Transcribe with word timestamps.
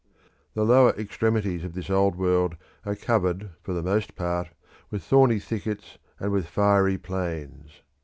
The 0.55 0.65
lower 0.65 0.95
extremities 0.99 1.63
of 1.63 1.73
this 1.75 1.91
Old 1.91 2.15
World 2.15 2.55
are 2.87 2.95
covered 2.95 3.51
for 3.61 3.71
the 3.73 3.83
most 3.83 4.15
part 4.15 4.49
with 4.89 5.03
thorny 5.03 5.37
thickets 5.39 5.99
and 6.19 6.31
with 6.31 6.47
fiery 6.47 6.97
plains. 6.97 7.81